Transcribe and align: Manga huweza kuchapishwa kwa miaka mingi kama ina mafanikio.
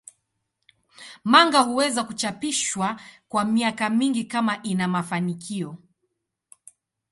Manga 1.23 1.59
huweza 1.59 2.03
kuchapishwa 2.03 2.99
kwa 3.29 3.45
miaka 3.45 3.89
mingi 3.89 4.23
kama 4.23 4.63
ina 4.63 4.87
mafanikio. 4.87 5.77